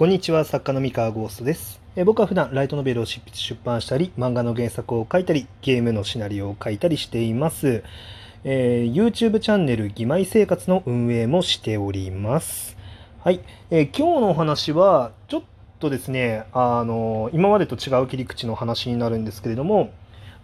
[0.00, 1.78] こんにちは、作家の三河ゴーストです。
[1.94, 7.84] え僕は普段ライトノベルを執筆出版したり、漫画の原作を書いたり、ゲームのシナリオを書いたりしています。
[8.44, 12.78] えー YouTube チャンネル「義妹生活」の運営もしております。
[13.22, 13.40] はい、
[13.70, 15.42] えー今日のお話はちょっ
[15.80, 19.90] とですね、あの今までと違う切り口の話になるんですけれども、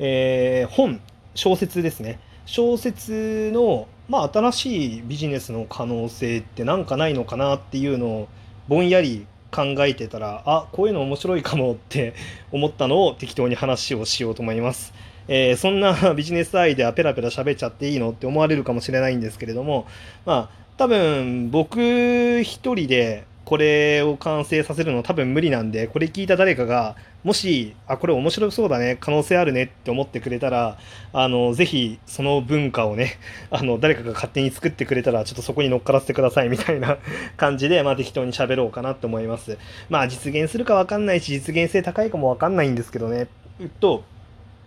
[0.00, 1.00] えー本
[1.36, 8.28] 小説ですね小説の、まあ、新しいビジネスの可能性ってなんかないのかなっていうのを
[8.66, 12.14] ぼんやり考えてたらあこういうの面白いかもって
[12.50, 14.92] 思ったのを適当に話をしようと思います。
[15.28, 19.86] えーそんな ビジネスアイデアペラペラ喋っちゃっていいのって思われるかもしれないんですけれども
[20.26, 30.76] まあ多分僕一人でこれを完成させるの多分無理なんでこれ聞いた誰かがもしあこれ面白そうだね可能性あるねって思ってくれたら
[31.12, 33.12] あのぜひその文化をね
[33.52, 36.98] あの誰かが勝手に作ってくれたらちょっとそこに乗っからせてくださいみたいな
[37.38, 39.56] 感じで、まあ、適当に喋ろうかなと思います。
[39.88, 43.28] まあ実現するかわかんないし実現性高いかもわかんないんですけどね。
[43.60, 44.02] えっと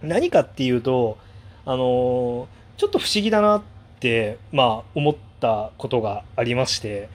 [0.02, 1.18] 何かっていうと
[1.66, 3.62] あのちょっと不思議だなっ
[4.00, 7.10] てまあ思ったことがありまして、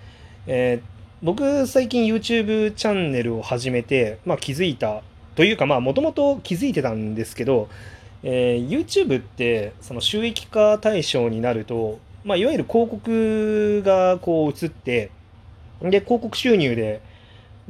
[0.47, 5.03] えー僕最近 YouTube チャンネルを始めて、まあ、気づいた
[5.37, 7.69] というかまあもともと気づいてたんですけど、
[8.25, 15.13] えー YouTube ってその収益化対象になると、まあ、いわゆる広告がこう映って
[15.81, 17.01] で広告収入で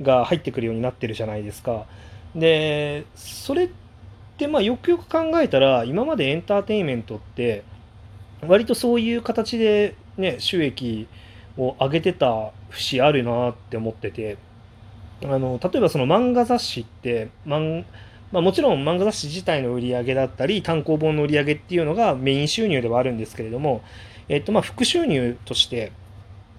[0.01, 1.85] が入ってくるようになってるじゃないですか。
[2.35, 3.69] でそれっ
[4.39, 7.65] てまあよくよく考えたら今までエンターテインメントって
[8.41, 11.07] 割とそういう形でね収益
[11.57, 14.39] を上げてた節あるなって思ってて
[15.25, 17.85] あの例えばその漫画雑誌って漫
[18.33, 23.83] まあ、もちろん漫画雑誌自体の売り上げだったり単行本の売り上げっていうのがメイン収入ではあるんですけれども、
[24.29, 25.93] えっと、まあ副収入として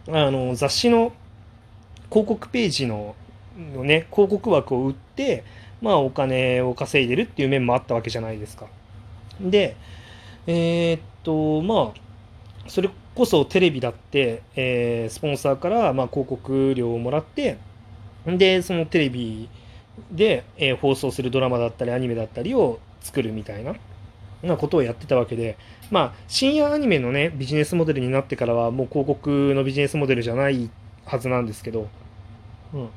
[0.07, 1.13] あの雑誌の
[2.09, 3.15] 広告ページの
[3.57, 5.43] のね広告枠を売って
[5.81, 8.67] まあお金を稼いでるっていう面もあったわけじゃないですか。
[9.41, 9.75] で
[10.45, 17.57] えーっとまあそれこそテレビだって、えースポンサーからまあ広告料をもらって
[18.25, 19.49] でそのテレビ
[20.11, 23.75] で、えー放送するドラマだったりアニメだったりを作るみたいな
[24.41, 25.57] なことをやってたわけで
[25.91, 30.69] まあ深夜アニメのねビジネスモデルになってからはもう広告のビジネスモデルじゃない
[31.05, 31.87] はずなんですけど、
[32.73, 32.89] うん、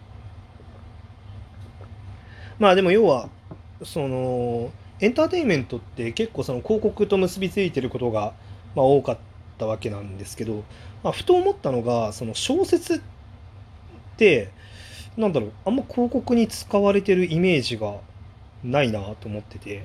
[2.59, 3.28] まあでも要は
[3.84, 8.33] そのエンターテインメントって結構その広告と結びついてることが、
[8.75, 9.36] まあ、多かった。
[9.59, 10.65] たわけなんですけど、
[11.03, 13.00] まあ、ふと思ったのがその小説っ
[14.17, 14.50] て
[15.17, 17.97] なんだろうあんま広告に使われてるイメージが
[18.65, 19.84] ないなと思ってて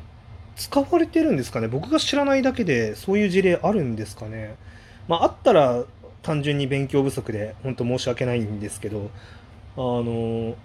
[0.55, 1.67] 使われてるんですかね？
[1.67, 4.55] 僕が知らないだけでそういう事例あるんですかね？
[5.07, 5.83] まああったら
[6.21, 9.09] 単純に勉強不足で本当申し訳ないんですけど
[9.75, 10.55] あの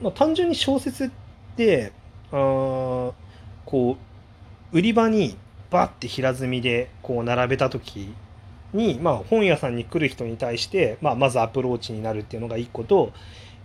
[0.00, 1.10] まあ、単純に小説っ
[1.56, 1.92] て
[2.32, 3.96] あこ
[4.72, 5.36] う売り場に
[5.70, 8.12] バッて平積みでこう並べた時
[8.72, 13.12] に、まあ、本屋さんに来る人に対して、まあ、まずアプローチになるっていうのが一個と,、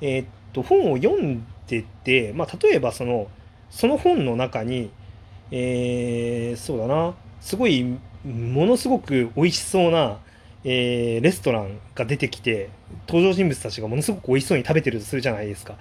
[0.01, 3.27] えーっと本を読んでて、まあ、例えばその
[3.69, 4.91] その本の中に、
[5.51, 7.83] えーそうだなすごい
[8.23, 10.19] ものすごく美味しそうな、
[10.63, 12.69] えーレストランが出てきて
[13.07, 15.75] 登場人物たちがものすごく美味しそうに食べてるとするじゃないですか。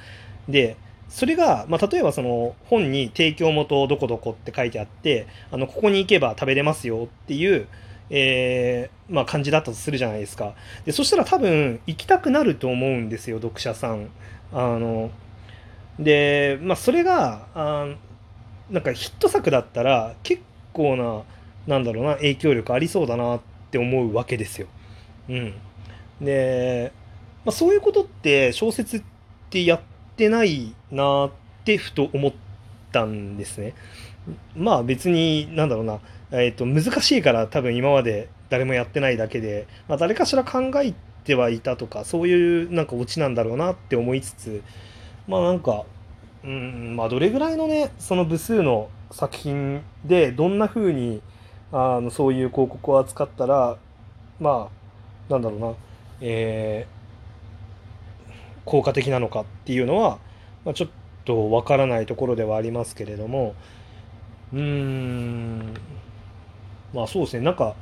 [0.49, 0.77] で
[1.09, 7.69] それが、まあ、例えばその本に提供元どこどこって書いてあってあのここに行けば食べれますよっていう、
[8.11, 10.55] えーまあ、感じだったとするじゃないですか。
[10.85, 14.09] でそしたら多分行きたくなると思うんですよ読者さん。
[14.53, 15.11] あの
[15.99, 17.87] で、まあ、それがあ
[18.71, 20.43] なんかヒット作だったら結
[20.73, 21.23] 構な
[21.67, 23.41] なんだろうな影響力ありそうだなっ
[23.71, 24.67] て思うわけですよ。
[25.29, 25.55] うん、
[26.21, 26.93] で、
[27.45, 29.03] まあ、そういうことって小説っ
[29.51, 31.31] てやっててないなっ
[31.65, 32.33] てふと思っ
[32.93, 33.75] たんですね。
[34.57, 44.63] まあ別になんだろうな、えー、と難しいから多分今まで誰もやってないだけで、まあ、誰かしら考えてはいたとかそういうなんかオチなんだろうなって思いつつ
[45.27, 45.85] まあなんか
[46.45, 51.23] うんまあどれぐらいのねその部数の作品でどんな風に
[51.73, 53.77] あのそういう広告を扱ったら
[54.41, 54.69] ま
[55.29, 55.73] あなんだろうな
[56.21, 56.94] えー
[58.65, 60.19] 効果的なのかっていうのは、
[60.65, 60.91] まあ、ちょっ
[61.25, 63.55] とわからないところではありますけれども
[64.53, 65.75] うーん
[66.93, 67.45] まあそうですね。
[67.45, 67.75] なんか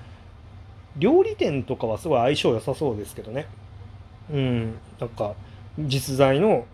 [0.96, 3.46] 料理店とかはすごい相性良さそうですけどね。
[4.32, 5.34] うんなんか
[5.78, 6.66] 実在の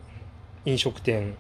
[0.64, 1.34] 飲食店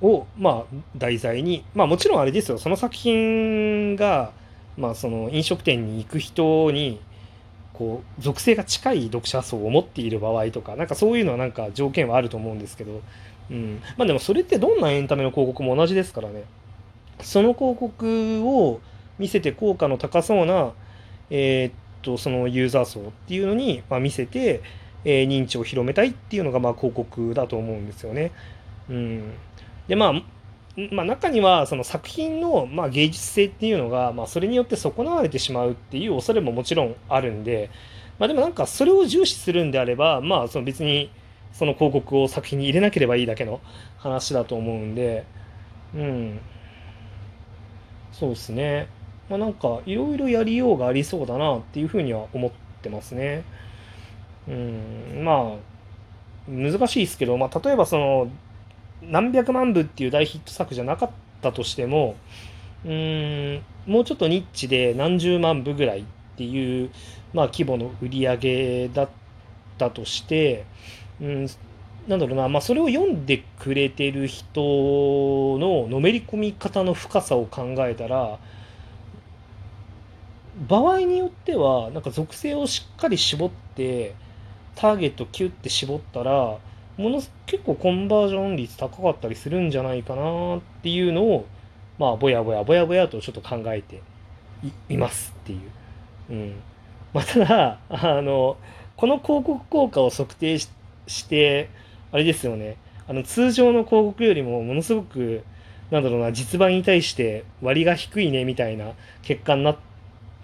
[0.00, 0.64] をまあ
[0.96, 2.58] 題材にまあもちろんあれですよ。
[2.58, 4.32] その作品が
[4.76, 7.00] まあその飲食店に行く人に
[7.78, 13.00] こう属性が近い読者層を持っている場合とかなんかそういうのはなんか条件はあると思うんですけど、
[13.52, 16.42] うん、まあでもそれってどんなエンタメの広告も同じですからね。
[17.20, 18.80] その広告を
[19.18, 20.72] 見せて効果の高そうな、
[21.30, 21.72] えー、っ
[22.02, 24.60] とそのユーザー層っていうのに、まあ、見せて、
[25.04, 28.32] えー、認知を広めたいっていうのがまあ広告だと思うんですよね。
[28.90, 29.32] うん、
[29.86, 30.22] でまあ
[30.92, 37.70] まあ、中にはその作品のまあ芸術性っていうのがまあそれによって損なわれてしまうっていう恐れももちろんあるんで、
[38.18, 41.10] まあ、でもなんかそれを重視するんであればまあその別に
[41.52, 43.60] その広告を作品に入れなければいいだけの
[43.96, 45.26] 話だと思うんで
[45.94, 46.40] うん。
[48.12, 48.88] そうですね。
[49.28, 52.50] まあなんかいろいろやりようがありそうだなっていうふうには思っ
[52.82, 53.44] てますね。
[54.48, 55.22] うん。
[55.24, 58.28] まあ難しいですけど、まあ、例えばその
[59.02, 61.10] 何百万部っていう大ヒット作じゃなかっ
[61.40, 62.16] たとしても
[62.84, 66.04] うんもうちょっとニッチで何十万部ぐらいっ
[66.36, 66.90] ていう、
[67.32, 69.08] まあ、規模の売り上げだっ
[69.78, 70.64] たとして、
[71.20, 71.46] うん、
[72.06, 74.60] なんだろうな、まあ、それを読んでくれてる人
[75.58, 78.38] ののめり込み方の深さを考えたら
[80.68, 84.14] 場合によってはなんか属性をしっかり絞って
[84.74, 86.58] ターゲットキュッて絞ったら
[86.98, 91.46] もの結構コンバージョン率高かったりするんじゃないかなっていうのを
[91.98, 94.02] まあぼやぼやぼやぼやとちょっと考えて
[94.88, 95.60] いますっていう。
[96.30, 96.54] うん
[97.14, 98.58] まあ、ただあの
[98.96, 100.68] この広告効果を測定し
[101.28, 101.70] て
[102.12, 105.42] あれですよねあの通常の広告よりもものすごく
[105.90, 108.92] なんだろうな実売に対して割が低いねみたいな
[109.22, 109.87] 結果になって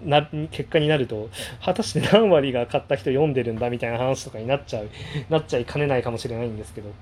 [0.03, 1.31] な結果になると
[1.65, 4.89] 果たして何割が買った人読んでるんだみたいな話とかになっちゃう
[5.31, 6.93] なっちゃいかねないかもしれないんですけど、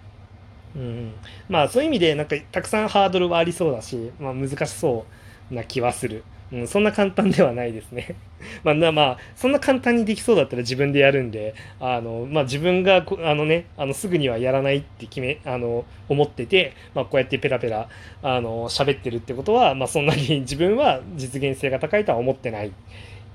[0.77, 1.13] うん、
[1.49, 5.07] まあそういう意味でなんかたくさんハードルはありそうだし、まあ、難しそ
[5.51, 6.25] うな気はする。
[6.53, 8.15] うん、そんな簡単ではないですね。
[8.63, 17.89] まあ、まあ、そんな簡単にできそうだったら自分でやるんで、あの、まあ、自分が、あのね、あの、すぐにはやらないって決め、あの、思ってて、まあ、こうやってペラペラ、
[18.23, 22.73] あの、喋ってるってことは、まあ、そんなに 自分は実現性が高いとは思ってない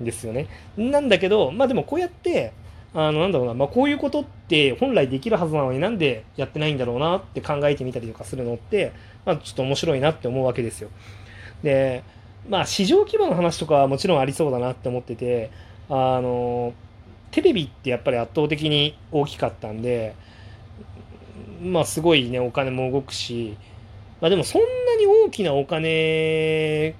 [0.00, 0.46] んですよね。
[0.76, 2.52] なんだけど、まあ、でもこうやって、
[2.94, 8.92] あの、なんだろうな、まあ、こういうことって本来できるはずなのになんでやってないんだろうなって考えてみたりとかするのって、
[9.26, 10.88] まあ、ちょっと面白いなって思うわけですよ。
[11.62, 12.02] で、
[12.48, 15.50] まあ市場規模の話とかはもちろんありそうだなって思ってて
[15.88, 16.72] あの
[17.30, 20.14] テレビってやっぱり圧倒的に大きかったんで
[21.62, 23.56] まあすごいねお金も動くし
[24.20, 26.94] まあでもそんなに大きなお金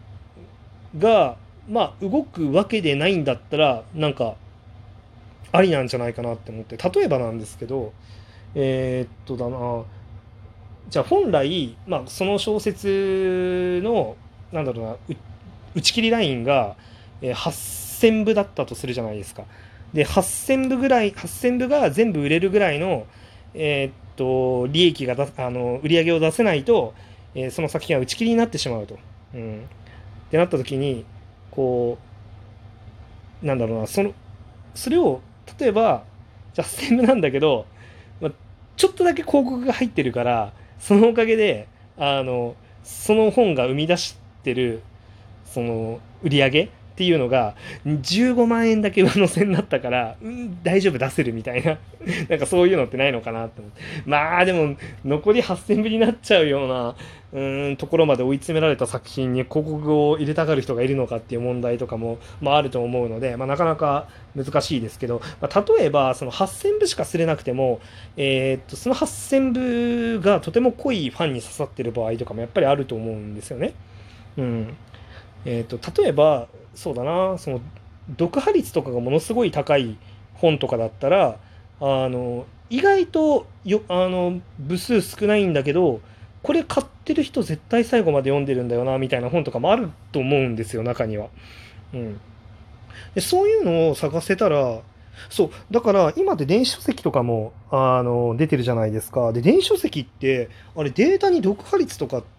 [0.99, 1.37] が
[1.69, 4.37] まあ動くわけでないんだったらなんか
[5.53, 7.93] ありなんじゃないかなって思って例えばなんですけど
[8.55, 9.85] えー、っとだな
[10.91, 14.17] じゃあ本来、まあ、その小説の
[14.53, 15.17] なんだろうな
[15.79, 16.77] 打ち切りラインが、
[17.23, 19.45] え8000部だったとするじゃないですか。
[19.93, 23.07] で8000部ぐらい8000部が全部売れるぐらいの、
[23.55, 26.95] えー、っと利益があの売り上げを出せないと、
[27.35, 28.99] えー、その作品は打ち切りになってしまうと。
[29.35, 31.05] うん、ってなった時に
[31.51, 31.99] こ
[33.43, 34.13] うなんだろうなその
[34.75, 35.21] それを
[35.59, 36.05] 例えば
[36.55, 37.67] じゃあ8000部なんだけど、
[38.21, 38.33] まあ、
[38.77, 42.55] ちょっとだけ広告が入ってるからそのおかげであの
[42.85, 44.83] その本が生み出してる
[45.59, 46.69] その売り上げっ
[46.99, 51.79] ていうのが15万円だけ上乗せになったから、うん、大丈夫出せるみたいな。
[52.29, 53.81] なんかそういうのってないのかなって思って。
[54.05, 56.97] まあでも残り8000部になっちゃうような
[57.33, 67.81] うんところまで追い詰められた作品に広告を入れたがる人がいるのかっていう問題とかも、まあ、あると思うので、まあ、なかなか難しいですけど、まあ、例えばその8000部しかすれなくても、
[68.17, 73.75] えー、っとその8000部がとても濃いファンに刺さってる場合とかもやっぱりあると思うんですよね。
[74.39, 74.77] うん、
[75.45, 77.61] えーと、例えばそうだなその
[78.19, 79.97] 読破率とかがものすごい高い
[80.35, 81.39] 本とかだったら
[81.81, 86.01] あの意外とよあの部数少ないんだけど
[86.43, 91.29] これ買ってる人絶対最後まで読んでるんだよなみたいな本とかもあると思うんですよ中には。
[91.93, 92.21] うん、
[93.15, 94.81] でそういうのを探せたら
[95.31, 102.38] そうだから今で電子書籍とかもあの出てるじゃないですかで電子書籍ってあれデータに読破率とかって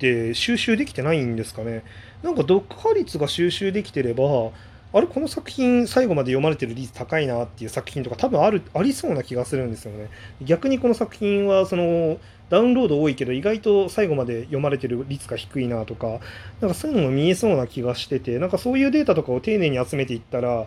[0.00, 1.82] 収集できてないんですかね。
[2.22, 4.50] なんか読破率が収集できてれば
[4.92, 10.08] あれこの作品最後まで読まれてる率高いなっていう作品とか多分あるありそうな気がするんですよね。
[10.42, 16.20] 逆にこの作品はそのダウンロード多いけど意外と最後まで読まれてる率が低いなとか
[16.60, 20.66] なんかそういうのも見えそうな気がしててなんかそういうデータとかを丁寧に集めていったら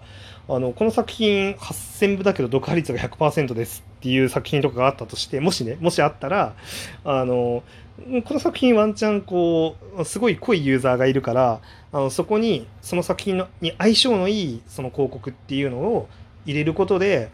[0.49, 6.55] あのこの作品8000部だけど読破率が100%ですっていう作品とかがあったとしてもしねもしあったら
[7.03, 7.63] あの
[8.23, 11.59] この作品ワンチャンこうすごい濃いユーザーがいるから
[11.91, 16.07] あのそこにその作品のに相性のいいその広告っていうのを
[16.45, 17.29] 入れることで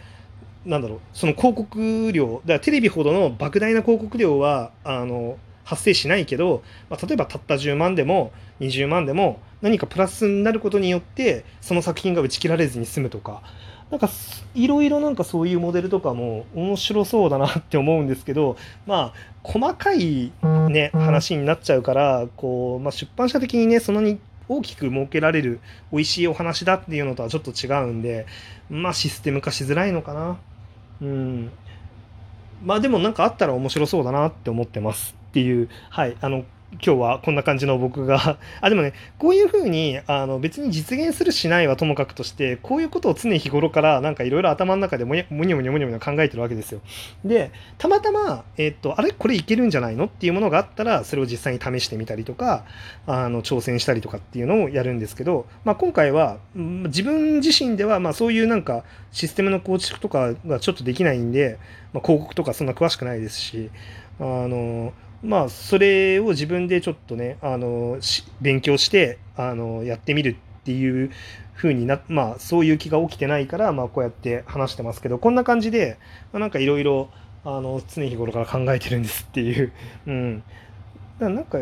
[0.66, 13.44] なんだろうその広告量だからテレビほどの莫大な広告量はあの発生しないけど、まあ、例えばたった10万でも20万でも何かプラスになることによってその作品が打ち切られずに済むとか
[13.92, 14.10] なんか
[14.56, 19.14] いろいろなんかそういうモデルとかも面白そうだなって思うんですけどまあ
[19.44, 20.32] 細かい
[20.70, 25.60] ね話になっちゃうからこう、まあ、出版社的にねそんなに大きく設けられる
[25.92, 28.26] 美味しいお話だっていうのとはちょっと違うんで
[28.70, 30.38] まあシステム化しづらいのかな。
[31.02, 31.52] うん。
[32.64, 35.70] まあでもなんかあったら面白そうだなって思ってますっていう。
[35.90, 36.18] はい。
[36.22, 46.82] あの今日はこんな感じの僕が あでもねこういうふうにあの別に実現するしないはともかくとしてこういうことを常日頃からなんかいろいろ頭の中でもにょもにょもにょもにょ考えてるわけですよ。
[47.24, 52.66] でたまたま、えっとあれこれいけるんじゃないのっていうものがあったらそれを実際に試してみたりとか
[53.06, 61.58] あの挑戦したりとかっていうのをやるんですけど、まあ、今回は自分自身ではまあそういうなんかシステムの構築とかがちょっとできないんで、
[61.94, 63.70] まあ、広告とかそんな詳しくないですし
[64.20, 64.94] あの
[65.26, 67.98] まあそれを自分でちょっとねあの
[68.42, 71.12] 勉強してあのやってみるっていう
[71.56, 75.98] 風になまあそういう気が起きてないからまあこうやって話してますけどこんな感じで、
[76.32, 77.10] まあ、なんかいろいろ
[77.44, 79.72] あの常日頃から考えてるんですっていう、
[80.08, 80.44] うん、
[81.20, 81.60] だからなんか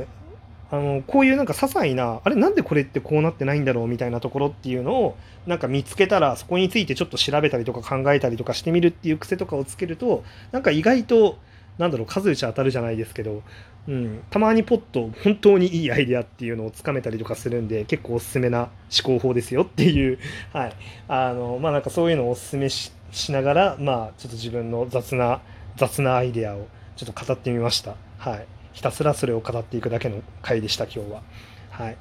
[0.72, 11.38] あのこういうなんか些細なあれなんでこれってこうなってないんだろうみたいなところっていうのをなんか見つけたらそこについてちょっと調べたりとか考えたりとかしてみるっていう癖とかをつけるとなんか意外と
[11.78, 13.42] なんだろう数打ち当たるじゃないですけど、
[13.88, 18.70] うん、たまにポッと本当にいいアイデアっていうのをつかめたりとかするんで結構おすすめな
[19.06, 20.20] 思考法ですよっていう。
[20.54, 20.74] はい。
[21.08, 22.92] あのまあなんかそういうのをおすすめし
[23.30, 25.42] ながらまあちょっと自分の雑な
[25.76, 27.96] 雑なアイデアをちょっと語ってみました。
[28.18, 28.46] はい。
[28.74, 31.22] ひたすらそれを語っていくだけの回でした今日は。
[31.70, 31.98] はい。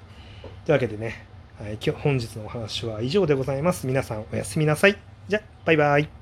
[0.65, 1.27] というわけでね、
[1.59, 3.87] はい、今日本日のお話は以上でございます。
[3.87, 4.97] 皆さんおやすみなさい。
[5.29, 6.22] じゃバイバイ。